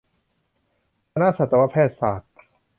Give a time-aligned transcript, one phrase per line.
[1.13, 2.31] คณะสัตวแพทย์ศาสตร์